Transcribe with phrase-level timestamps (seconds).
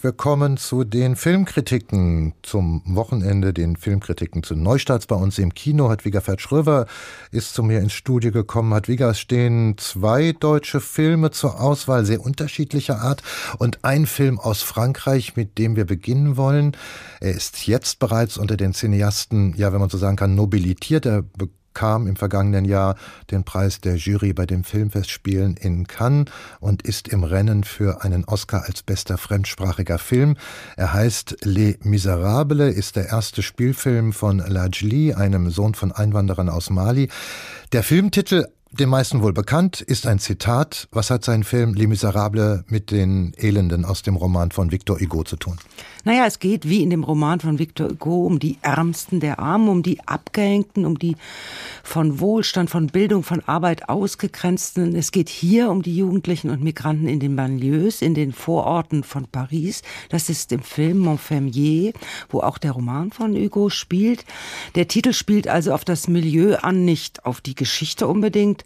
[0.00, 5.88] Wir kommen zu den Filmkritiken zum Wochenende, den Filmkritiken zu Neustarts bei uns im Kino.
[5.88, 6.86] Hedwiga Ferd-Schröver
[7.30, 8.74] ist zu mir ins Studio gekommen.
[8.74, 13.22] Hedwiga, es stehen zwei deutsche Filme zur Auswahl, sehr unterschiedlicher Art
[13.58, 16.76] und ein Film aus Frankreich, mit dem wir beginnen wollen.
[17.20, 21.06] Er ist jetzt bereits unter den Cineasten, ja, wenn man so sagen kann, nobilitiert.
[21.06, 21.22] Er
[21.74, 22.96] kam im vergangenen Jahr
[23.30, 26.26] den Preis der Jury bei den Filmfestspielen in Cannes
[26.60, 30.36] und ist im Rennen für einen Oscar als bester fremdsprachiger Film.
[30.76, 36.70] Er heißt Les Miserables, ist der erste Spielfilm von Lajli, einem Sohn von Einwanderern aus
[36.70, 37.10] Mali.
[37.72, 38.46] Der Filmtitel
[38.78, 40.88] den meisten wohl bekannt, ist ein Zitat.
[40.90, 45.22] Was hat sein Film Les Miserables mit den Elenden aus dem Roman von Victor Hugo
[45.22, 45.56] zu tun?
[46.06, 49.68] Naja, es geht wie in dem Roman von Victor Hugo um die Ärmsten der Armen,
[49.68, 51.16] um die Abgehängten, um die
[51.82, 54.94] von Wohlstand, von Bildung, von Arbeit ausgegrenzten.
[54.96, 59.26] Es geht hier um die Jugendlichen und Migranten in den Banlieues, in den Vororten von
[59.26, 59.82] Paris.
[60.10, 61.92] Das ist im Film Montfermier,
[62.28, 64.26] wo auch der Roman von Hugo spielt.
[64.74, 68.63] Der Titel spielt also auf das Milieu an, nicht auf die Geschichte unbedingt.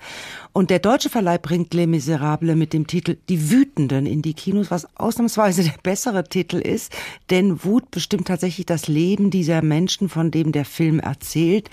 [0.53, 4.71] Und der deutsche Verleih bringt Les Miserables mit dem Titel Die Wütenden in die Kinos,
[4.71, 6.93] was ausnahmsweise der bessere Titel ist,
[7.31, 11.71] denn Wut bestimmt tatsächlich das Leben dieser Menschen, von dem der Film erzählt.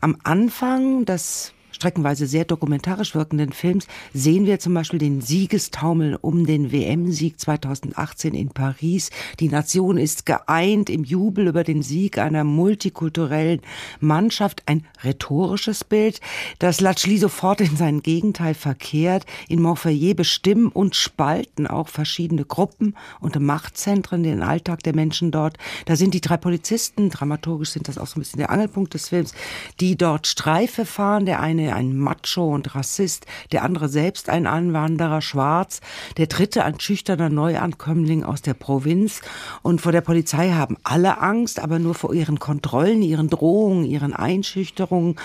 [0.00, 6.46] Am Anfang, das streckenweise sehr dokumentarisch wirkenden Films sehen wir zum Beispiel den Siegestaumel um
[6.46, 9.10] den WM-Sieg 2018 in Paris.
[9.40, 13.60] Die Nation ist geeint im Jubel über den Sieg einer multikulturellen
[14.00, 14.62] Mannschaft.
[14.66, 16.20] Ein rhetorisches Bild,
[16.58, 19.26] das Latschli sofort in sein Gegenteil verkehrt.
[19.48, 25.58] In Montpellier bestimmen und spalten auch verschiedene Gruppen und Machtzentren den Alltag der Menschen dort.
[25.86, 29.08] Da sind die drei Polizisten, dramaturgisch sind das auch so ein bisschen der Angelpunkt des
[29.08, 29.34] Films,
[29.80, 31.26] die dort Streife fahren.
[31.26, 35.80] Der eine ein Macho und Rassist, der andere selbst ein Anwanderer, schwarz,
[36.16, 39.20] der dritte ein schüchterner Neuankömmling aus der Provinz.
[39.62, 44.12] Und vor der Polizei haben alle Angst, aber nur vor ihren Kontrollen, ihren Drohungen, ihren
[44.12, 45.16] Einschüchterungen.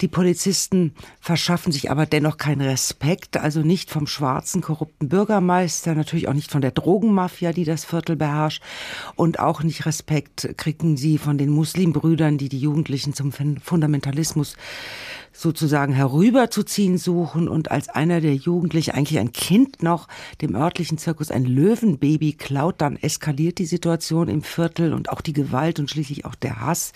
[0.00, 6.28] Die Polizisten verschaffen sich aber dennoch keinen Respekt, also nicht vom schwarzen, korrupten Bürgermeister, natürlich
[6.28, 8.62] auch nicht von der Drogenmafia, die das Viertel beherrscht.
[9.14, 14.56] Und auch nicht Respekt kriegen sie von den Muslimbrüdern, die die Jugendlichen zum Fundamentalismus
[15.36, 17.48] sozusagen herüberzuziehen suchen.
[17.48, 20.08] Und als einer der Jugendlichen, eigentlich ein Kind noch,
[20.40, 25.32] dem örtlichen Zirkus ein Löwenbaby klaut, dann eskaliert die Situation im Viertel und auch die
[25.32, 26.92] Gewalt und schließlich auch der Hass.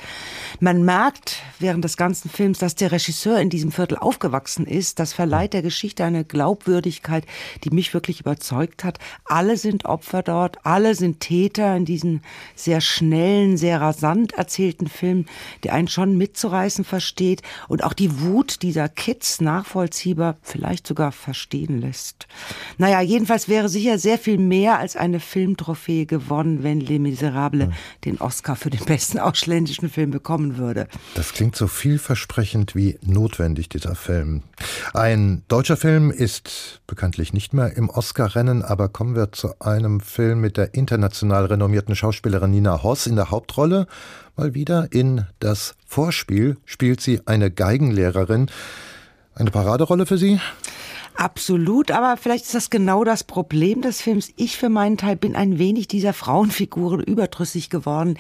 [0.59, 4.99] Man merkt während des ganzen Films, dass der Regisseur in diesem Viertel aufgewachsen ist.
[4.99, 7.25] Das verleiht der Geschichte eine Glaubwürdigkeit,
[7.65, 8.99] die mich wirklich überzeugt hat.
[9.25, 12.23] Alle sind Opfer dort, alle sind Täter in diesen
[12.55, 15.27] sehr schnellen, sehr rasant erzählten Film,
[15.62, 21.12] der einen schon mitzureißen versteht und auch die Wut Wut dieser Kids nachvollziehbar, vielleicht sogar
[21.12, 22.27] verstehen lässt.
[22.79, 27.77] Naja, jedenfalls wäre sicher sehr viel mehr als eine Filmtrophäe gewonnen, wenn Les Miserables ja.
[28.06, 30.89] den Oscar für den besten ausländischen Film bekommen würde.
[31.15, 34.43] Das klingt so vielversprechend wie notwendig, dieser Film.
[34.95, 40.41] Ein deutscher Film ist bekanntlich nicht mehr im Oscar-Rennen, aber kommen wir zu einem Film
[40.41, 43.87] mit der international renommierten Schauspielerin Nina Hoss in der Hauptrolle
[44.37, 44.89] mal wieder.
[44.93, 48.51] In das Vorspiel spielt sie eine Geigenlehrerin.
[49.35, 50.41] Eine Paraderolle für Sie?
[51.20, 54.32] Absolut, aber vielleicht ist das genau das Problem des Films.
[54.36, 58.16] Ich für meinen Teil bin ein wenig dieser Frauenfiguren überdrüssig geworden,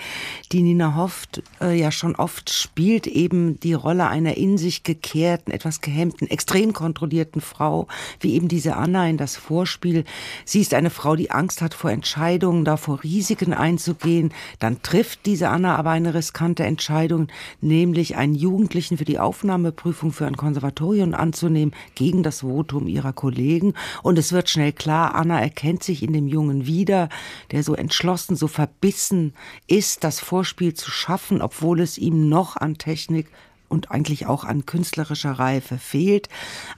[0.52, 5.50] die Nina Hoft äh, ja schon oft spielt, eben die Rolle einer in sich gekehrten,
[5.50, 7.88] etwas gehemmten, extrem kontrollierten Frau,
[8.20, 10.04] wie eben diese Anna in das Vorspiel.
[10.44, 14.34] Sie ist eine Frau, die Angst hat vor Entscheidungen, davor Risiken einzugehen.
[14.58, 17.28] Dann trifft diese Anna aber eine riskante Entscheidung,
[17.62, 23.74] nämlich einen Jugendlichen für die Aufnahmeprüfung für ein Konservatorium anzunehmen, gegen das Votum ihrer Kollegen.
[24.02, 27.08] Und es wird schnell klar, Anna erkennt sich in dem Jungen wieder,
[27.50, 29.34] der so entschlossen, so verbissen
[29.66, 33.30] ist, das Vorspiel zu schaffen, obwohl es ihm noch an Technik
[33.70, 36.28] und eigentlich auch an künstlerischer Reife fehlt.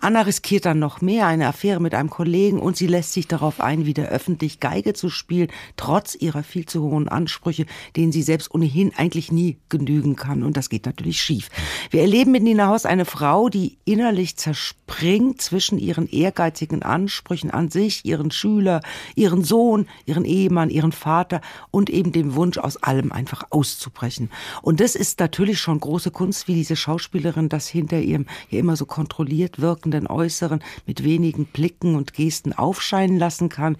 [0.00, 3.60] Anna riskiert dann noch mehr, eine Affäre mit einem Kollegen und sie lässt sich darauf
[3.60, 7.66] ein, wieder öffentlich Geige zu spielen, trotz ihrer viel zu hohen Ansprüche,
[7.96, 10.42] denen sie selbst ohnehin eigentlich nie genügen kann.
[10.42, 11.48] Und das geht natürlich schief.
[11.90, 17.70] Wir erleben mit Nina Haus eine Frau, die innerlich zerspringt zwischen ihren ehrgeizigen Ansprüchen an
[17.70, 18.82] sich, ihren Schüler,
[19.14, 21.40] ihren Sohn, ihren Ehemann, ihren Vater
[21.70, 24.30] und eben dem Wunsch, aus allem einfach auszubrechen.
[24.60, 28.76] Und das ist natürlich schon große Kunst, wie diese Schauspielerin das hinter ihrem ja immer
[28.76, 33.76] so kontrolliert wirkenden Äußeren mit wenigen Blicken und Gesten aufscheinen lassen kann.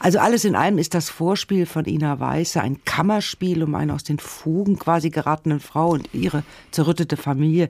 [0.00, 4.04] Also alles in allem ist das Vorspiel von Ina Weiße ein Kammerspiel um eine aus
[4.04, 7.68] den Fugen quasi geratene Frau und ihre zerrüttete Familie,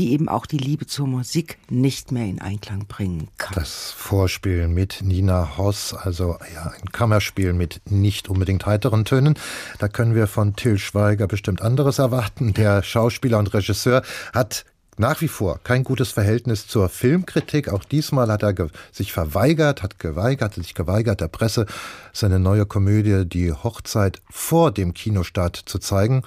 [0.00, 3.54] die eben auch die Liebe zur Musik nicht mehr in Einklang bringen kann.
[3.54, 9.34] Das Vorspiel mit Nina Hoss, also ja, ein Kammerspiel mit nicht unbedingt heiteren Tönen.
[9.78, 12.54] Da können wir von Till Schweiger bestimmt anderes erwarten.
[12.54, 14.00] Der Schauspieler und Regisseur
[14.32, 14.64] hat
[14.96, 17.68] nach wie vor kein gutes Verhältnis zur Filmkritik.
[17.68, 18.54] Auch diesmal hat er
[18.92, 21.66] sich verweigert, hat geweigert, hat sich geweigert, der Presse
[22.14, 26.22] seine neue Komödie Die Hochzeit vor dem Kinostart zu zeigen.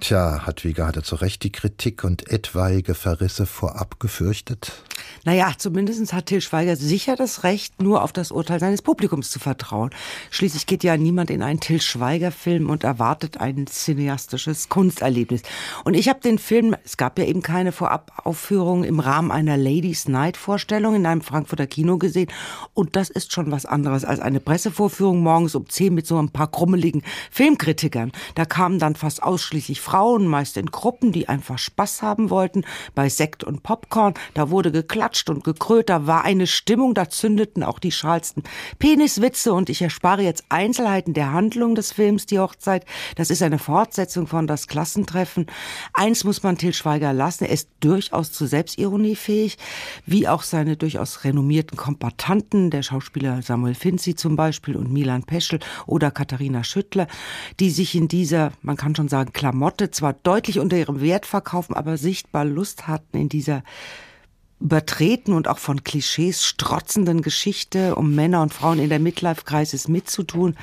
[0.00, 4.84] Tja, Hadwiger hatte zu Recht die Kritik und etwaige Verrisse vorab gefürchtet?
[5.24, 9.38] Naja, zumindest hat Till Schweiger sicher das Recht, nur auf das Urteil seines Publikums zu
[9.38, 9.90] vertrauen.
[10.30, 15.42] Schließlich geht ja niemand in einen Till Schweiger-Film und erwartet ein cineastisches Kunsterlebnis.
[15.84, 20.08] Und ich habe den Film, es gab ja eben keine Vorabaufführung, im Rahmen einer Ladies
[20.08, 22.30] Night-Vorstellung in einem Frankfurter Kino gesehen.
[22.74, 26.30] Und das ist schon was anderes als eine Pressevorführung morgens um 10 mit so ein
[26.30, 28.12] paar krummeligen Filmkritikern.
[28.34, 32.64] Da kamen dann fast ausschließlich Frauen, meist in Gruppen, die einfach Spaß haben wollten,
[32.94, 34.14] bei Sekt und Popcorn.
[34.34, 38.42] Da wurde geklatscht und gekrölt, da war eine Stimmung, da zündeten auch die schalsten
[38.78, 42.84] Peniswitze und ich erspare jetzt Einzelheiten der Handlung des Films Die Hochzeit.
[43.16, 45.46] Das ist eine Fortsetzung von Das Klassentreffen.
[45.94, 49.56] Eins muss man Til Schweiger lassen, er ist durchaus zu Selbstironie fähig,
[50.06, 55.60] wie auch seine durchaus renommierten Kompatanten, der Schauspieler Samuel Finzi zum Beispiel und Milan Peschel
[55.86, 57.06] oder Katharina Schüttler,
[57.60, 61.74] die sich in dieser, man kann schon sagen, Klamotte zwar deutlich unter ihrem Wert verkaufen,
[61.74, 63.62] aber sichtbar Lust hatten in dieser
[64.60, 70.56] übertreten und auch von Klischees strotzenden Geschichte, um Männer und Frauen in der Midlife-Crisis mitzutun.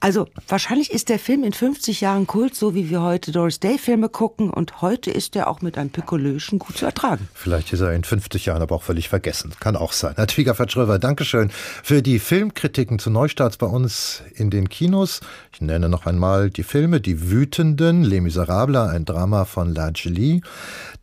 [0.00, 4.08] Also wahrscheinlich ist der Film in 50 Jahren Kult, so wie wir heute Doris Day-Filme
[4.08, 4.48] gucken.
[4.48, 7.28] Und heute ist er auch mit einem Pikolöschen gut zu ertragen.
[7.34, 9.52] Vielleicht ist er in 50 Jahren aber auch völlig vergessen.
[9.58, 10.12] Kann auch sein.
[10.14, 15.20] Herr Twieger Verschröver, Dankeschön für die Filmkritiken zu Neustarts bei uns in den Kinos.
[15.52, 19.90] Ich nenne noch einmal die Filme Die Wütenden, Les Miserables, ein Drama von La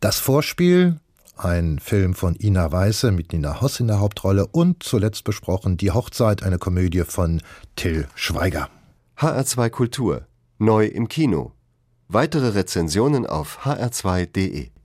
[0.00, 0.96] Das Vorspiel,
[1.36, 5.90] ein Film von Ina Weiße mit Nina Hoss in der Hauptrolle und zuletzt besprochen Die
[5.90, 7.42] Hochzeit, eine Komödie von
[7.76, 8.68] Till Schweiger.
[9.18, 10.26] HR2 Kultur.
[10.58, 11.52] Neu im Kino.
[12.08, 14.70] Weitere Rezensionen auf hr2.de